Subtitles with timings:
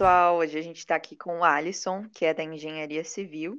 [0.00, 3.58] pessoal, hoje a gente está aqui com o Alisson, que é da Engenharia Civil,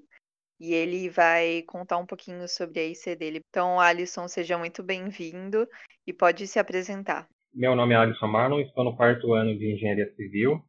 [0.60, 3.42] e ele vai contar um pouquinho sobre a IC dele.
[3.48, 5.68] Então, Alisson, seja muito bem-vindo
[6.08, 7.28] e pode se apresentar.
[7.54, 10.60] Meu nome é Alisson Marlon, estou no quarto ano de Engenharia Civil.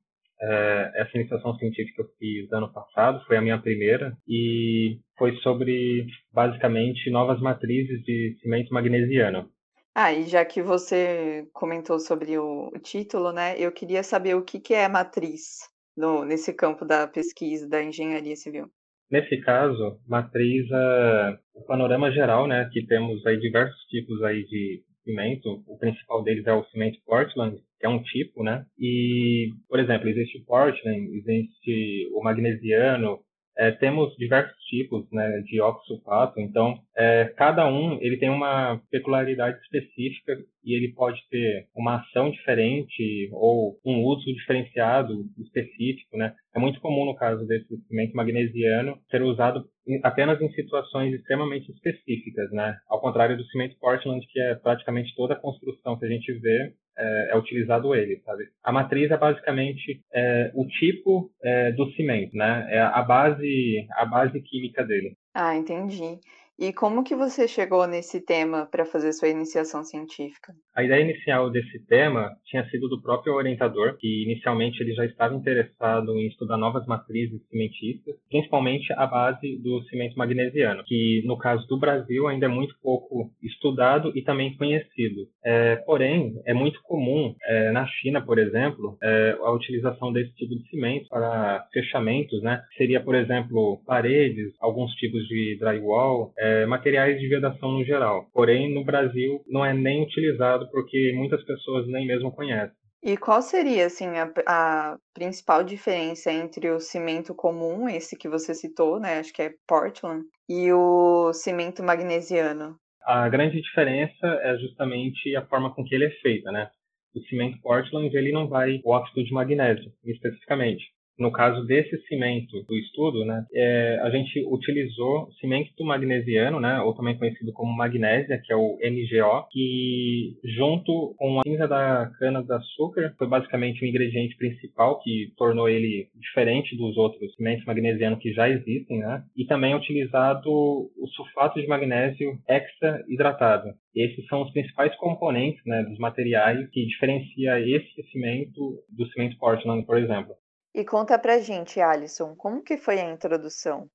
[0.42, 6.04] É, essa iniciação científica eu fiz ano passado, foi a minha primeira, e foi sobre,
[6.30, 9.48] basicamente, novas matrizes de cimento magnesiano.
[9.94, 14.58] Ah, e já que você comentou sobre o título, né, eu queria saber o que,
[14.58, 18.70] que é matriz no, nesse campo da pesquisa da engenharia civil.
[19.10, 24.82] Nesse caso, matriz é o panorama geral, né, que temos aí diversos tipos aí de
[25.04, 25.62] cimento.
[25.66, 28.64] O principal deles é o cimento Portland, que é um tipo, né?
[28.78, 33.18] E, por exemplo, existe o Portland, existe o magnesiano,
[33.56, 39.58] é, temos diversos tipos né, de oxosulfato, então é, cada um ele tem uma peculiaridade
[39.60, 46.34] específica e ele pode ter uma ação diferente ou um uso diferenciado específico, né?
[46.54, 49.64] É muito comum no caso desse cimento magnesiano ser usado
[50.04, 52.76] apenas em situações extremamente específicas, né?
[52.88, 56.72] Ao contrário do cimento Portland, que é praticamente toda a construção que a gente vê
[56.96, 58.44] é, é utilizado ele, sabe?
[58.62, 62.66] A matriz é basicamente é, o tipo é, do cimento, né?
[62.70, 65.16] É a base, a base química dele.
[65.34, 66.18] Ah, entendi.
[66.58, 70.52] E como que você chegou nesse tema para fazer sua iniciação científica?
[70.74, 75.34] A ideia inicial desse tema tinha sido do próprio orientador, que inicialmente ele já estava
[75.34, 81.66] interessado em estudar novas matrizes cimentícias, principalmente a base do cimento magnesiano, que no caso
[81.66, 85.26] do Brasil ainda é muito pouco estudado e também conhecido.
[85.44, 90.54] É, porém, é muito comum é, na China, por exemplo, é, a utilização desse tipo
[90.54, 92.62] de cimento para fechamentos, né?
[92.76, 98.26] Seria, por exemplo, paredes, alguns tipos de drywall, é, materiais de vedação no geral.
[98.32, 102.76] Porém, no Brasil não é nem utilizado porque muitas pessoas nem mesmo conhecem.
[103.00, 108.54] E qual seria assim a, a, principal diferença entre o cimento comum, esse que você
[108.54, 109.18] citou, né?
[109.18, 112.76] Acho que é Portland, e o cimento magnesiano?
[113.04, 116.68] A grande diferença é justamente a forma com que ele é feito, né?
[117.14, 120.84] O cimento Portland ele não vai o óxido de magnésio, especificamente.
[121.22, 126.92] No caso desse cimento do estudo, né, é, a gente utilizou cimento magnesiano, né, ou
[126.94, 133.14] também conhecido como magnésia, que é o MgO, que junto com a cinza da cana-de-açúcar
[133.16, 138.48] foi basicamente o ingrediente principal que tornou ele diferente dos outros cimentos magnesianos que já
[138.48, 143.68] existem, né, e também é utilizado o sulfato de magnésio hexaidratado.
[143.94, 149.86] Esses são os principais componentes né, dos materiais que diferencia esse cimento do cimento Portland,
[149.86, 150.34] por exemplo.
[150.74, 153.88] E conta pra gente, Alisson, como que foi a introdução?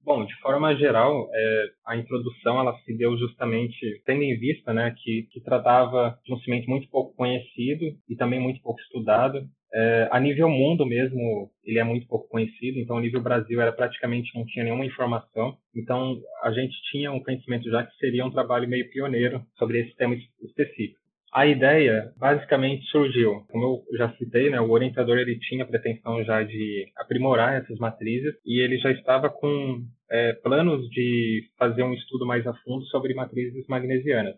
[0.00, 4.94] Bom, de forma geral, é, a introdução ela se deu justamente tendo em vista né,
[4.98, 9.48] que, que tratava de um cimento muito pouco conhecido e também muito pouco estudado.
[9.72, 13.72] É, a nível mundo mesmo, ele é muito pouco conhecido, então a nível Brasil era
[13.72, 15.56] praticamente não tinha nenhuma informação.
[15.74, 19.96] Então a gente tinha um conhecimento já que seria um trabalho meio pioneiro sobre esse
[19.96, 21.03] tema específico.
[21.36, 26.44] A ideia basicamente surgiu, como eu já citei, né, o orientador ele tinha pretensão já
[26.44, 32.24] de aprimorar essas matrizes e ele já estava com é, planos de fazer um estudo
[32.24, 34.36] mais a fundo sobre matrizes magnesianas.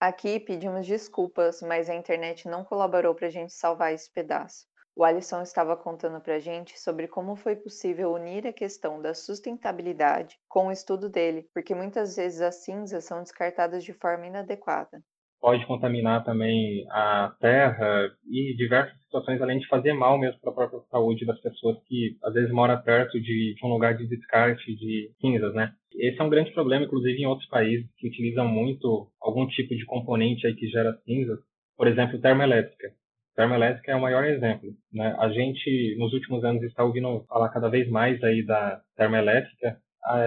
[0.00, 4.64] Aqui pedimos desculpas, mas a internet não colaborou para a gente salvar esse pedaço.
[4.96, 9.12] O Alisson estava contando para a gente sobre como foi possível unir a questão da
[9.12, 15.04] sustentabilidade com o estudo dele, porque muitas vezes as cinzas são descartadas de forma inadequada
[15.40, 20.54] pode contaminar também a terra e diversas situações, além de fazer mal mesmo para a
[20.54, 24.74] própria saúde das pessoas que às vezes moram perto de, de um lugar de descarte
[24.76, 25.72] de cinzas, né?
[25.94, 29.84] Esse é um grande problema, inclusive em outros países que utilizam muito algum tipo de
[29.84, 31.38] componente aí que gera cinzas,
[31.76, 32.92] por exemplo, termoelétrica.
[33.34, 34.70] Termoelétrica é o maior exemplo.
[34.92, 35.16] Né?
[35.18, 39.78] A gente, nos últimos anos, está ouvindo falar cada vez mais aí da termoelétrica,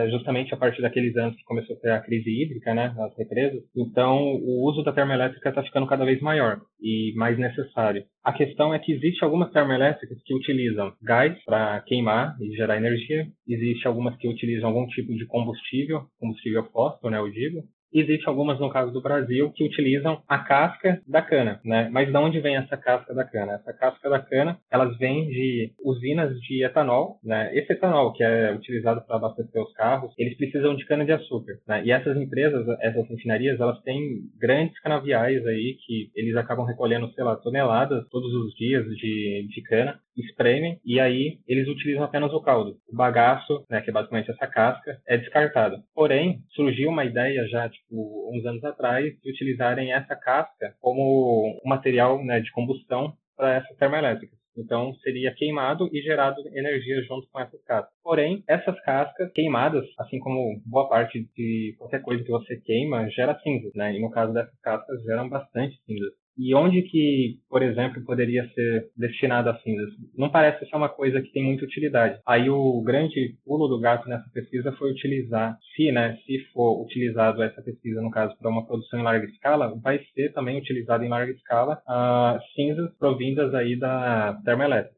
[0.10, 3.64] justamente a partir daqueles anos que começou a ter a crise hídrica, né, nas represas.
[3.76, 8.04] Então, o uso da termoelétrica está ficando cada vez maior e mais necessário.
[8.24, 13.26] A questão é que existe algumas termoelétricas que utilizam gás para queimar e gerar energia.
[13.48, 17.64] Existe algumas que utilizam algum tipo de combustível, combustível fóssil, né, eu digo.
[17.94, 21.90] Existem algumas, no caso do Brasil, que utilizam a casca da cana, né?
[21.92, 23.54] Mas de onde vem essa casca da cana?
[23.54, 27.56] Essa casca da cana, elas vêm de usinas de etanol, né?
[27.56, 31.54] Esse etanol que é utilizado para abastecer os carros, eles precisam de cana de açúcar,
[31.68, 31.84] né?
[31.86, 37.24] E essas empresas, essas refinarias, elas têm grandes canaviais aí que eles acabam recolhendo, sei
[37.24, 42.42] lá, toneladas todos os dias de, de cana espremem e aí eles utilizam apenas o
[42.42, 42.78] caldo.
[42.88, 45.78] O bagaço, né, que é basicamente essa casca, é descartado.
[45.94, 51.70] Porém, surgiu uma ideia já, tipo, uns anos atrás, de utilizarem essa casca como um
[51.70, 54.44] material né, de combustão para essas termoelétricas.
[54.56, 57.94] Então, seria queimado e gerado energia junto com essas cascas.
[58.04, 63.40] Porém, essas cascas queimadas, assim como boa parte de qualquer coisa que você queima, gera
[63.40, 63.96] cinzas, né?
[63.96, 66.14] E no caso dessas cascas, geram bastante cinzas.
[66.38, 69.90] E onde que, por exemplo, poderia ser destinado a cinzas?
[70.18, 72.20] Não parece ser uma coisa que tem muita utilidade.
[72.26, 77.44] Aí o grande pulo do gato nessa pesquisa foi utilizar, se, né, se for utilizado
[77.44, 81.10] essa pesquisa, no caso, para uma produção em larga escala, vai ser também utilizado em
[81.10, 84.96] larga escala uh, cinzas provindas aí da termoelétrica.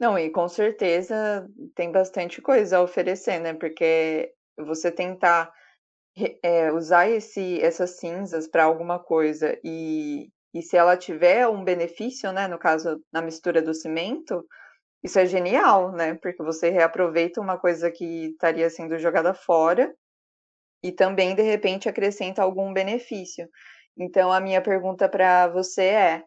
[0.00, 3.52] Não, e com certeza tem bastante coisa a oferecer, né?
[3.52, 5.52] Porque você tentar
[6.42, 12.32] é, usar esse, essas cinzas para alguma coisa e e se ela tiver um benefício,
[12.32, 14.44] né, no caso, na mistura do cimento,
[15.02, 16.14] isso é genial, né?
[16.14, 19.94] Porque você reaproveita uma coisa que estaria sendo jogada fora
[20.82, 23.48] e também, de repente, acrescenta algum benefício.
[23.98, 26.24] Então, a minha pergunta para você é,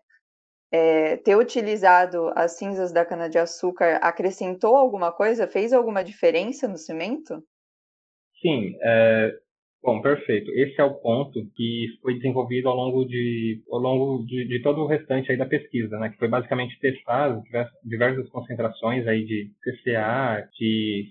[0.71, 5.47] é: ter utilizado as cinzas da cana-de-açúcar acrescentou alguma coisa?
[5.47, 7.43] Fez alguma diferença no cimento?
[8.41, 9.31] Sim, é,
[9.83, 10.49] Bom, perfeito.
[10.51, 14.79] Esse é o ponto que foi desenvolvido ao longo de, ao longo de, de todo
[14.79, 16.07] o restante aí da pesquisa, né?
[16.09, 17.37] Que foi basicamente testar
[17.83, 21.09] diversas concentrações aí de CCA, de,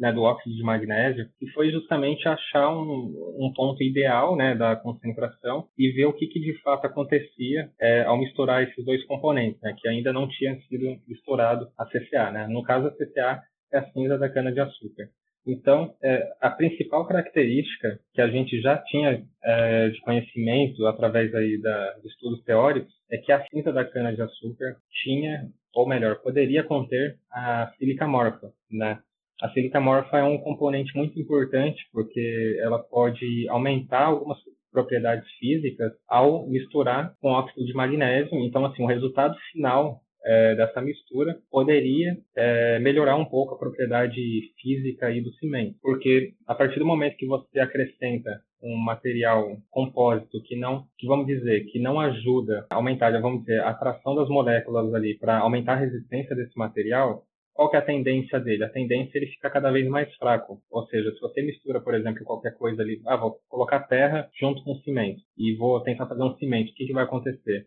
[0.00, 4.74] né, do óxido de magnésio, e foi justamente achar um, um ponto ideal, né, da
[4.74, 9.60] concentração e ver o que, que de fato acontecia é, ao misturar esses dois componentes,
[9.60, 9.76] né?
[9.78, 12.46] Que ainda não tinha sido misturado a CCA, né?
[12.46, 15.10] No caso, a CCA é a cinza da cana-de-açúcar.
[15.46, 21.60] Então, é, a principal característica que a gente já tinha é, de conhecimento através aí
[21.60, 27.18] da, de estudos teóricos é que a cinza da cana-de-açúcar tinha, ou melhor, poderia conter
[27.30, 28.98] a sílica morfa, né?
[29.42, 34.38] A sílica morfa é um componente muito importante porque ela pode aumentar algumas
[34.72, 38.38] propriedades físicas ao misturar com óxido de magnésio.
[38.40, 44.20] Então, assim, o resultado final é, dessa mistura poderia é, melhorar um pouco a propriedade
[44.60, 50.42] física aí do cimento, porque a partir do momento que você acrescenta um material compósito
[50.42, 54.28] que não, que vamos dizer, que não ajuda a aumentar, vamos dizer, a atração das
[54.28, 57.24] moléculas ali para aumentar a resistência desse material,
[57.54, 58.64] qual que é a tendência dele?
[58.64, 60.60] A tendência é ele ficar cada vez mais fraco.
[60.70, 64.62] Ou seja, se você mistura, por exemplo, qualquer coisa ali, ah, vou colocar terra junto
[64.64, 67.66] com cimento e vou tentar fazer um cimento, o que, que vai acontecer?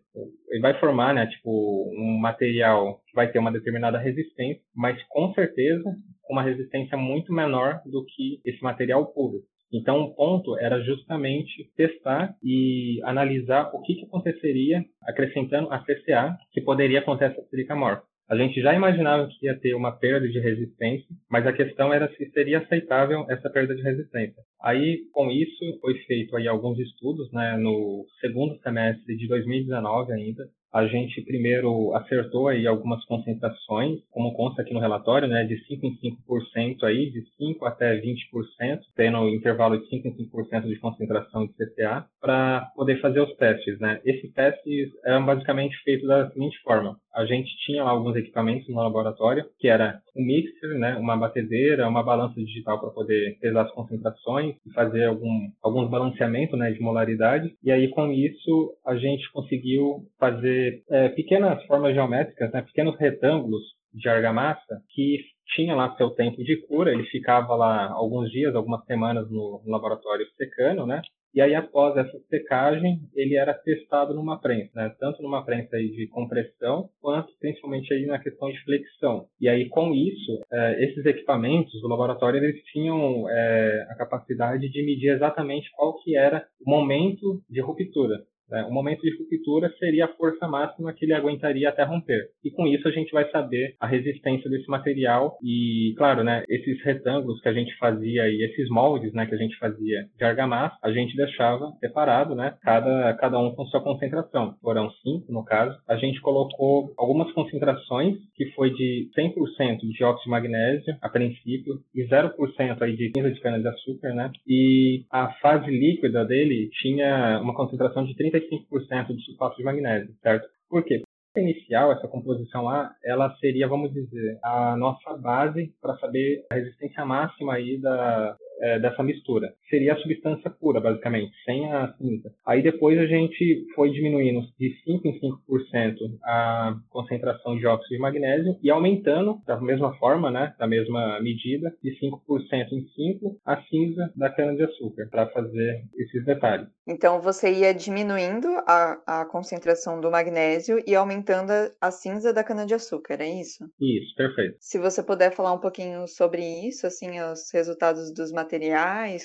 [0.49, 5.33] Ele vai formar, né, tipo, um material que vai ter uma determinada resistência, mas com
[5.33, 5.95] certeza
[6.29, 9.39] uma resistência muito menor do que esse material puro.
[9.71, 16.37] Então, o ponto era justamente testar e analisar o que, que aconteceria acrescentando a CCA,
[16.51, 18.03] que poderia acontecer essa silica morfa.
[18.29, 22.13] A gente já imaginava que ia ter uma perda de resistência, mas a questão era
[22.13, 24.43] se seria aceitável essa perda de resistência.
[24.61, 30.43] Aí, com isso, foi feito aí alguns estudos, né, no segundo semestre de 2019 ainda,
[30.73, 35.85] a gente primeiro acertou aí algumas concentrações, como consta aqui no relatório, né, de 5
[35.85, 41.45] em 5% aí, de 5 até 20%, tendo intervalo de 5 em 5% de concentração
[41.45, 43.99] de CCA, para poder fazer os testes, né.
[44.05, 48.75] Esses testes eram basicamente feitos da seguinte forma: a gente tinha lá alguns equipamentos no
[48.75, 53.71] laboratório, que era um mixer, né, uma batedeira, uma balança digital para poder pesar as
[53.71, 57.55] concentrações e fazer algum, alguns balanceamentos né, de molaridade.
[57.63, 60.56] E aí, com isso, a gente conseguiu fazer
[60.89, 65.19] é, pequenas formas geométricas, né, pequenos retângulos de argamassa que
[65.55, 70.25] tinha lá seu tempo de cura, ele ficava lá alguns dias, algumas semanas no, laboratório
[70.37, 71.01] secando, né?
[71.33, 74.95] E aí, após essa secagem, ele era testado numa prensa, né?
[74.99, 79.27] tanto numa prensa aí de compressão, quanto principalmente aí na questão de flexão.
[79.39, 84.83] E aí, com isso, é, esses equipamentos do laboratório, eles tinham é, a capacidade de
[84.83, 88.23] medir exatamente qual que era o momento de ruptura.
[88.49, 88.63] Né?
[88.65, 92.29] O momento de ruptura seria a força máxima que ele aguentaria até romper.
[92.43, 96.81] E com isso a gente vai saber a resistência desse material e, claro, né, esses
[96.83, 100.77] retângulos que a gente fazia e esses moldes né, que a gente fazia de argamassa,
[100.83, 104.55] a gente deixava separado, né, cada, cada um com sua concentração.
[104.61, 105.77] Foram cinco, no caso.
[105.87, 111.79] A gente colocou algumas concentrações, que foi de 100% de óxido de magnésio, a princípio,
[111.95, 114.31] e 0% aí de cinza de cana-de-açúcar, né?
[114.47, 120.13] E a fase líquida dele tinha uma concentração de 30 35% de sulfato de magnésio,
[120.21, 120.47] certo?
[120.69, 121.01] Por quê?
[121.39, 127.05] inicial, essa composição A, ela seria, vamos dizer, a nossa base para saber a resistência
[127.05, 129.53] máxima aí da, é, dessa mistura.
[129.69, 132.31] Seria a substância pura, basicamente, sem a cinza.
[132.45, 137.99] Aí depois a gente foi diminuindo de 5 em 5% a concentração de óxido de
[137.99, 143.61] magnésio e aumentando da mesma forma, né, da mesma medida, de 5% em 5 a
[143.63, 146.67] cinza da cana-de-açúcar, para fazer esses detalhes.
[146.87, 152.43] Então você ia diminuindo a, a concentração do magnésio e aumentando a, a cinza da
[152.43, 153.65] cana-de-açúcar, é isso?
[153.79, 154.57] Isso, perfeito.
[154.59, 158.46] Se você puder falar um pouquinho sobre isso, assim, os resultados dos materiais,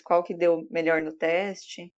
[0.03, 1.91] qual que deu melhor no teste?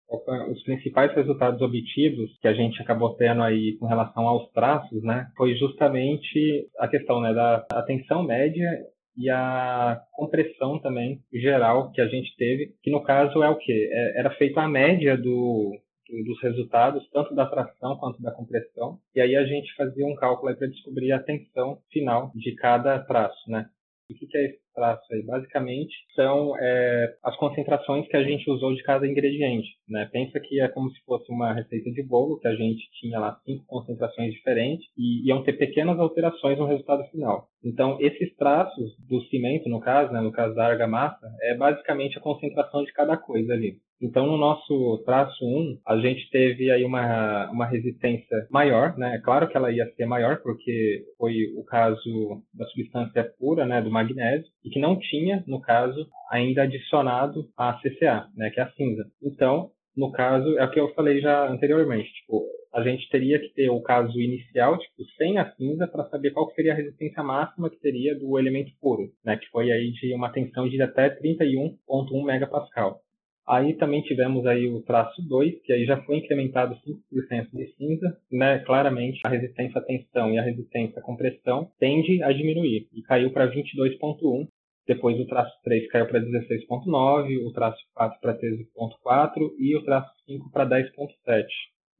[0.52, 5.28] Os principais resultados obtidos que a gente acabou tendo aí com relação aos traços, né,
[5.36, 8.70] foi justamente a questão né, da tensão média
[9.18, 13.72] e a compressão também geral que a gente teve, que no caso é o que?
[13.92, 15.80] É, era feita a média do,
[16.26, 20.56] dos resultados, tanto da tração quanto da compressão, e aí a gente fazia um cálculo
[20.56, 23.68] para descobrir a tensão final de cada traço, né?
[24.10, 25.24] O que é esse traço aí?
[25.24, 29.70] Basicamente, são é, as concentrações que a gente usou de cada ingrediente.
[29.88, 30.10] Né?
[30.12, 33.38] Pensa que é como se fosse uma receita de bolo, que a gente tinha lá
[33.46, 37.48] cinco concentrações diferentes e iam ter pequenas alterações no resultado final.
[37.64, 42.22] Então, esses traços do cimento, no caso, né, no caso da argamassa, é basicamente a
[42.22, 43.78] concentração de cada coisa ali.
[44.04, 49.16] Então, no nosso traço 1, a gente teve aí uma, uma resistência maior, né?
[49.16, 53.82] É claro que ela ia ser maior, porque foi o caso da substância pura, né,
[53.82, 58.64] do magnésio, e que não tinha, no caso, ainda adicionado a CCA, né, que é
[58.64, 59.06] a cinza.
[59.22, 62.44] Então, no caso, é o que eu falei já anteriormente, tipo,
[62.74, 66.50] a gente teria que ter o caso inicial, tipo, sem a cinza, para saber qual
[66.52, 70.32] seria a resistência máxima que teria do elemento puro, né, que foi aí de uma
[70.32, 73.04] tensão de até 31.1 megapascal.
[73.46, 78.18] Aí também tivemos aí o traço 2, que aí já foi incrementado 5% de cinza,
[78.32, 78.60] né?
[78.60, 83.32] Claramente a resistência à tensão e a resistência à compressão tende a diminuir e caiu
[83.32, 84.48] para 22.1.
[84.88, 90.12] Depois o traço 3 caiu para 16.9, o traço 4 para 13.4 e o traço
[90.26, 91.46] 5 para 10.7.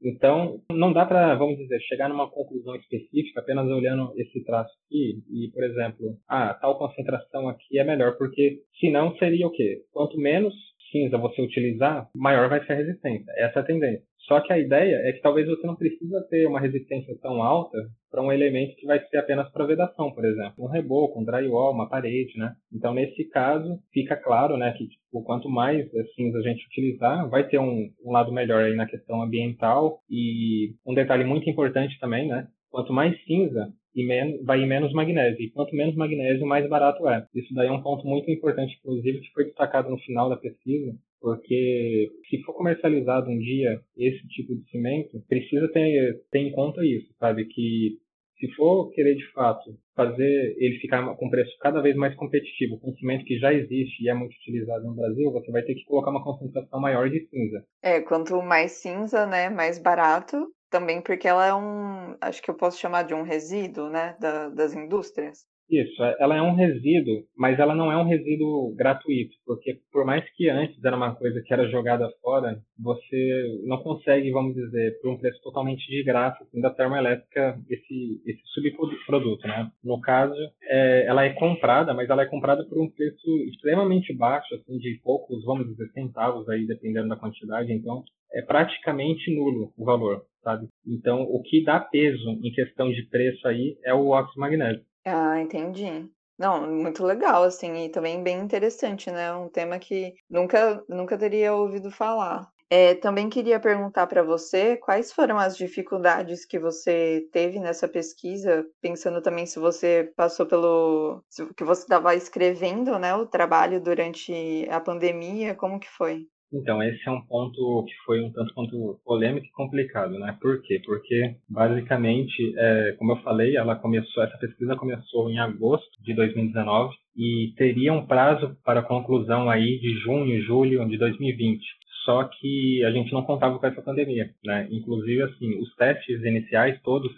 [0.02, 5.22] Então, não dá para, vamos dizer, chegar numa conclusão específica apenas olhando esse traço aqui
[5.30, 9.82] e, por exemplo, ah, tal concentração aqui é melhor, porque senão seria o quê?
[9.92, 10.54] Quanto menos
[10.92, 13.32] cinza você utilizar, maior vai ser a resistência.
[13.36, 14.06] Essa é a tendência.
[14.26, 17.78] Só que a ideia é que talvez você não precisa ter uma resistência tão alta
[18.10, 21.72] para um elemento que vai ser apenas para vedação, por exemplo, um reboco, um drywall,
[21.72, 22.54] uma parede, né?
[22.72, 27.46] Então, nesse caso, fica claro, né, que tipo, quanto mais cinza a gente utilizar, vai
[27.46, 32.28] ter um, um lado melhor aí na questão ambiental e um detalhe muito importante também,
[32.28, 32.46] né?
[32.70, 35.40] Quanto mais cinza, e menos, vai em menos magnésio.
[35.40, 37.24] E quanto menos magnésio, mais barato é.
[37.34, 40.92] Isso daí é um ponto muito importante, inclusive, que foi destacado no final da pesquisa,
[41.24, 46.84] porque se for comercializado um dia esse tipo de cimento, precisa ter, ter em conta
[46.84, 47.46] isso, sabe?
[47.46, 47.96] Que
[48.38, 52.92] se for querer de fato fazer ele ficar com preço cada vez mais competitivo com
[52.96, 56.10] cimento que já existe e é muito utilizado no Brasil, você vai ter que colocar
[56.10, 57.64] uma concentração maior de cinza.
[57.82, 60.36] É, quanto mais cinza, né, mais barato,
[60.68, 64.50] também porque ela é um, acho que eu posso chamar de um resíduo, né, da,
[64.50, 65.46] das indústrias.
[65.70, 70.04] Isso, é, ela é um resíduo, mas ela não é um resíduo gratuito, porque por
[70.04, 75.00] mais que antes era uma coisa que era jogada fora, você não consegue, vamos dizer,
[75.00, 79.70] por um preço totalmente de graça, assim, da termoelétrica, esse, esse subproduto, né?
[79.82, 84.54] No caso, é, ela é comprada, mas ela é comprada por um preço extremamente baixo,
[84.54, 88.04] assim, de poucos, vamos dizer, centavos aí, dependendo da quantidade, então
[88.34, 90.68] é praticamente nulo o valor, sabe?
[90.86, 94.84] Então, o que dá peso em questão de preço aí é o óxido magnésio.
[95.06, 96.08] Ah, entendi.
[96.38, 99.32] Não, muito legal, assim, e também bem interessante, né?
[99.34, 102.50] Um tema que nunca, nunca teria ouvido falar.
[102.70, 108.66] É, também queria perguntar para você quais foram as dificuldades que você teve nessa pesquisa,
[108.80, 111.22] pensando também se você passou pelo.
[111.56, 116.26] que você estava escrevendo né, o trabalho durante a pandemia, como que foi?
[116.52, 120.36] Então, esse é um ponto que foi um tanto quanto polêmico e complicado, né?
[120.40, 120.80] Por quê?
[120.84, 126.94] Porque, basicamente, é, como eu falei, ela começou, essa pesquisa começou em agosto de 2019
[127.16, 131.62] e teria um prazo para conclusão aí de junho, julho de 2020
[132.04, 134.68] só que a gente não contava com essa pandemia, né?
[134.70, 137.10] Inclusive, assim, os testes iniciais todos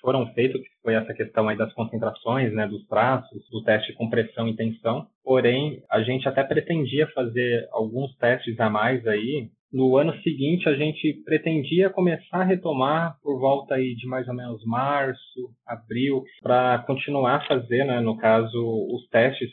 [0.00, 4.10] foram feitos, que foi essa questão aí das concentrações, né, dos traços, do teste com
[4.10, 5.06] pressão e tensão.
[5.24, 9.48] Porém, a gente até pretendia fazer alguns testes a mais aí.
[9.72, 14.34] No ano seguinte, a gente pretendia começar a retomar por volta aí de mais ou
[14.34, 18.56] menos março, abril, para continuar a fazer, né, no caso,
[18.92, 19.50] os testes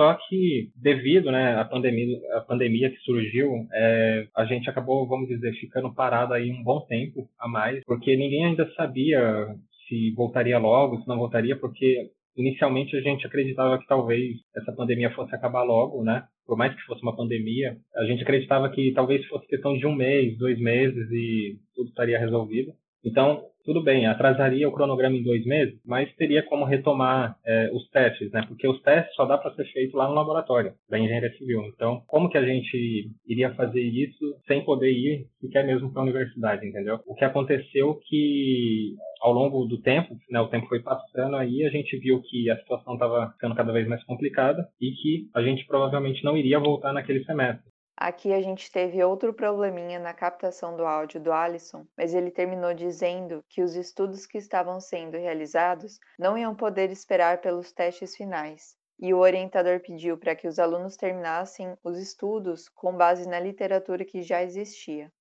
[0.00, 5.28] só que devido né, à pandemia, à pandemia que surgiu, é, a gente acabou, vamos
[5.28, 9.20] dizer, ficando parado aí um bom tempo a mais, porque ninguém ainda sabia
[9.90, 15.10] se voltaria logo, se não voltaria, porque inicialmente a gente acreditava que talvez essa pandemia
[15.10, 16.24] fosse acabar logo, né?
[16.46, 19.94] Por mais que fosse uma pandemia, a gente acreditava que talvez fosse questão de um
[19.94, 22.72] mês, dois meses e tudo estaria resolvido.
[23.04, 27.88] Então, tudo bem, atrasaria o cronograma em dois meses, mas teria como retomar é, os
[27.90, 28.44] testes, né?
[28.48, 31.62] Porque os testes só dá para ser feito lá no laboratório da engenharia civil.
[31.72, 36.04] Então, como que a gente iria fazer isso sem poder ir sequer mesmo para a
[36.04, 36.98] universidade, entendeu?
[37.06, 41.70] O que aconteceu que ao longo do tempo, né, o tempo foi passando aí, a
[41.70, 45.64] gente viu que a situação estava ficando cada vez mais complicada e que a gente
[45.66, 47.69] provavelmente não iria voltar naquele semestre.
[48.02, 52.72] Aqui a gente teve outro probleminha na captação do áudio do Alisson, mas ele terminou
[52.72, 58.74] dizendo que os estudos que estavam sendo realizados não iam poder esperar pelos testes finais.
[58.98, 64.02] E o orientador pediu para que os alunos terminassem os estudos com base na literatura
[64.02, 65.12] que já existia.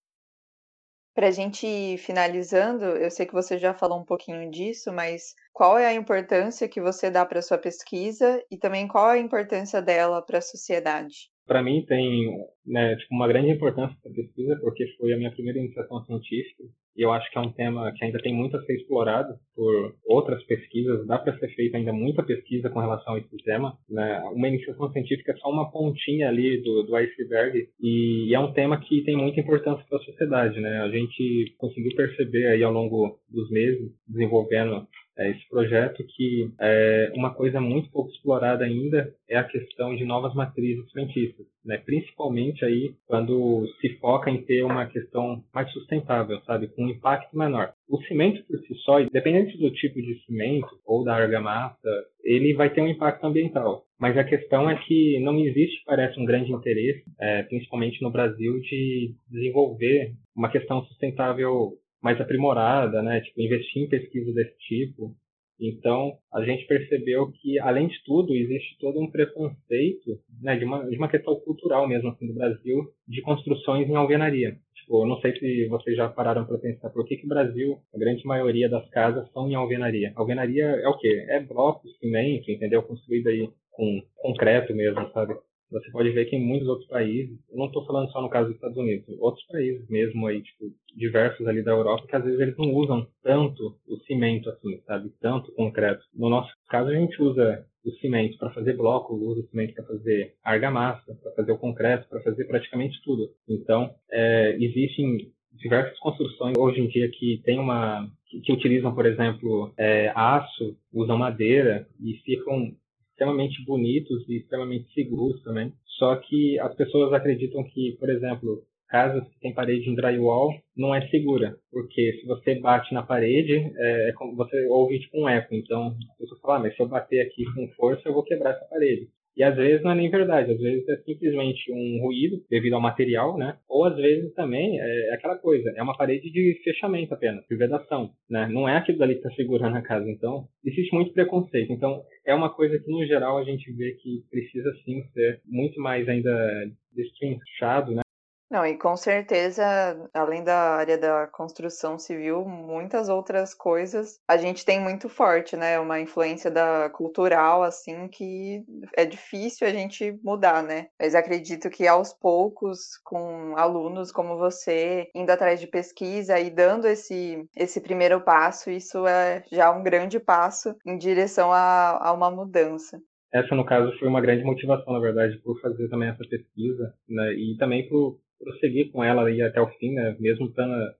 [1.13, 5.35] Para a gente ir finalizando, eu sei que você já falou um pouquinho disso, mas
[5.51, 9.21] qual é a importância que você dá para sua pesquisa e também qual é a
[9.21, 11.29] importância dela para a sociedade?
[11.49, 15.57] Para mim tem né, tipo, uma grande importância essa pesquisa porque foi a minha primeira
[15.57, 16.63] iniciação científica
[16.95, 19.95] e eu acho que é um tema que ainda tem muito a ser explorado por
[20.05, 21.07] outras pesquisas.
[21.07, 23.77] Dá para ser feita ainda muita pesquisa com relação a esse tema.
[23.89, 24.21] Né?
[24.33, 28.79] Uma iniciação científica é só uma pontinha ali do, do iceberg e é um tema
[28.81, 30.59] que tem muita importância para a sociedade.
[30.59, 30.81] Né?
[30.81, 34.85] A gente conseguiu perceber aí ao longo dos meses desenvolvendo
[35.19, 40.05] é, esse projeto que é, uma coisa muito pouco explorada ainda é a questão de
[40.05, 41.77] novas matrizes científicas, né?
[41.77, 47.37] principalmente aí quando se foca em ter uma questão mais sustentável, sabe, com um impacto
[47.37, 47.73] menor.
[47.89, 51.89] O cimento por si só, independente do tipo de cimento ou da argamassa,
[52.23, 53.83] ele vai ter um impacto ambiental.
[53.99, 58.59] Mas a questão é que não existe, parece, um grande interesse, é, principalmente no Brasil,
[58.61, 63.21] de desenvolver uma questão sustentável mais aprimorada, né?
[63.21, 65.15] Tipo, investir em pesquisa desse tipo.
[65.59, 70.89] Então, a gente percebeu que, além de tudo, existe todo um preconceito, né, de uma,
[70.89, 74.55] de uma questão cultural mesmo, assim, do Brasil, de construções em alvenaria.
[74.73, 77.77] Tipo, eu não sei se vocês já pararam para pensar por que, que o Brasil,
[77.93, 80.13] a grande maioria das casas são em alvenaria.
[80.15, 81.25] Alvenaria é o quê?
[81.27, 82.81] É bloco, cimento, entendeu?
[82.81, 85.35] Construído aí com concreto mesmo, sabe?
[85.71, 88.55] Você pode ver que em muitos outros países, não estou falando só no caso dos
[88.55, 92.57] Estados Unidos, outros países mesmo aí, tipo, diversos ali da Europa, que às vezes eles
[92.57, 95.11] não usam tanto o cimento assim, sabe?
[95.21, 96.03] Tanto concreto.
[96.13, 99.85] No nosso caso, a gente usa o cimento para fazer bloco, usa o cimento para
[99.85, 103.29] fazer argamassa, para fazer o concreto, para fazer praticamente tudo.
[103.47, 109.05] Então, é, existem diversas construções hoje em dia que tem uma que, que utilizam, por
[109.05, 112.73] exemplo, é, aço, usam madeira e ficam
[113.19, 115.73] extremamente bonitos e extremamente seguros também.
[115.97, 120.95] Só que as pessoas acreditam que, por exemplo, casas que têm parede em drywall não
[120.95, 125.53] é segura, porque se você bate na parede, é, é você ouve tipo um eco.
[125.53, 128.51] Então, a pessoa fala, ah, mas se eu bater aqui com força, eu vou quebrar
[128.51, 129.09] essa parede.
[129.39, 132.81] E às vezes não é nem verdade, às vezes é simplesmente um ruído devido ao
[132.81, 133.57] material, né?
[133.69, 138.11] Ou às vezes também é aquela coisa, é uma parede de fechamento apenas, de vedação,
[138.29, 138.49] né?
[138.51, 140.09] Não é aquilo dali que está segurando a casa.
[140.09, 141.71] Então, existe muito preconceito.
[141.71, 145.79] Então, é uma coisa que no geral a gente vê que precisa sim ser muito
[145.79, 148.01] mais ainda destrinchado, né?
[148.49, 149.63] Não, e com certeza,
[150.11, 155.79] além da área da construção civil, muitas outras coisas a gente tem muito forte, né?
[155.79, 158.63] Uma influência da cultural, assim, que
[158.97, 160.87] é difícil a gente mudar, né?
[160.99, 166.87] Mas acredito que aos poucos, com alunos como você, indo atrás de pesquisa e dando
[166.87, 172.31] esse, esse primeiro passo, isso é já um grande passo em direção a, a uma
[172.31, 172.99] mudança
[173.31, 177.31] essa no caso foi uma grande motivação na verdade por fazer também essa pesquisa né
[177.33, 180.15] e também por prosseguir com ela aí até o fim, né?
[180.19, 180.51] Mesmo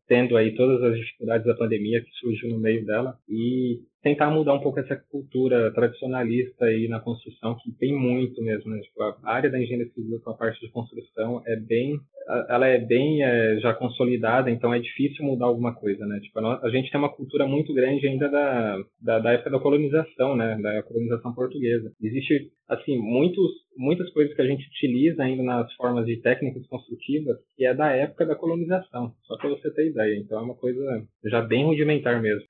[0.07, 4.53] tendo aí todas as dificuldades da pandemia que surgiu no meio dela e tentar mudar
[4.53, 8.79] um pouco essa cultura tradicionalista aí na construção que tem muito mesmo, né?
[8.79, 11.99] Tipo, a área da engenharia civil com a parte de construção é bem
[12.47, 16.19] ela é bem é, já consolidada, então é difícil mudar alguma coisa, né?
[16.19, 20.35] Tipo, a, gente tem uma cultura muito grande ainda da, da, da, época da colonização,
[20.35, 20.55] né?
[20.61, 21.91] Da colonização portuguesa.
[21.99, 27.37] Existe, assim, muitos, muitas coisas que a gente utiliza ainda nas formas de técnicas construtivas
[27.55, 30.15] que é da época da colonização, só para você ter ideia.
[30.17, 32.45] Então é uma coisa já bem rudimentar mesmo.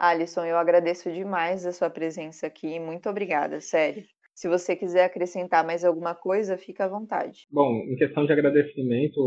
[0.00, 2.80] Alisson, eu agradeço demais a sua presença aqui.
[2.80, 4.02] Muito obrigada, sério.
[4.34, 7.46] Se você quiser acrescentar mais alguma coisa, fica à vontade.
[7.52, 9.20] Bom, em questão de agradecimento,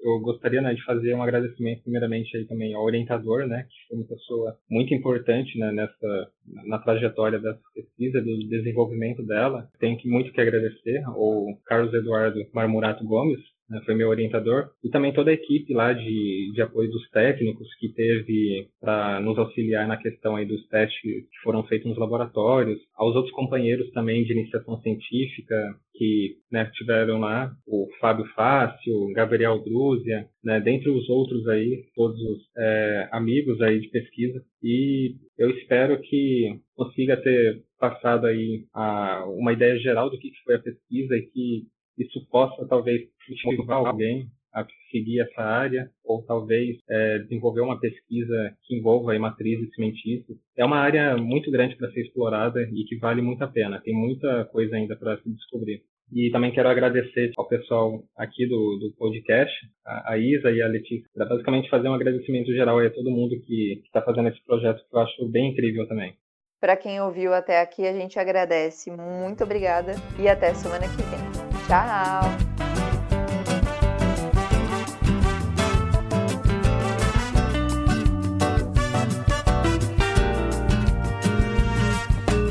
[0.00, 3.96] eu gostaria né, de fazer um agradecimento primeiramente aí também ao orientador, né, que foi
[3.96, 6.30] uma pessoa muito importante né, nessa
[6.64, 9.68] na trajetória dessa pesquisa, do desenvolvimento dela.
[9.80, 13.40] Tenho que muito que agradecer ao Carlos Eduardo Marmurato Gomes,
[13.70, 17.72] né, foi meu orientador, e também toda a equipe lá de, de apoio dos técnicos
[17.76, 22.80] que teve para nos auxiliar na questão aí dos testes que foram feitos nos laboratórios,
[22.96, 25.54] aos outros companheiros também de iniciação científica
[25.94, 32.18] que né, tiveram lá, o Fábio Fácil, Gabriel Drúzia, né, dentre os outros aí, todos
[32.20, 39.24] os é, amigos aí de pesquisa, e eu espero que consiga ter passado aí a,
[39.26, 41.66] uma ideia geral do que foi a pesquisa e que
[42.00, 43.08] isso possa talvez
[43.44, 49.18] motivar alguém a seguir essa área ou talvez é, desenvolver uma pesquisa que envolva aí
[49.18, 50.36] matrizes cimentícias.
[50.56, 53.80] É uma área muito grande para ser explorada e que vale muito a pena.
[53.80, 55.82] Tem muita coisa ainda para se descobrir.
[56.12, 59.54] E também quero agradecer ao pessoal aqui do, do podcast,
[59.86, 63.40] a, a Isa e a Letícia, para basicamente fazer um agradecimento geral a todo mundo
[63.46, 66.14] que está fazendo esse projeto, que eu acho bem incrível também.
[66.60, 68.90] Para quem ouviu até aqui, a gente agradece.
[68.90, 71.49] Muito obrigada e até semana que vem.
[71.70, 72.49] 加油！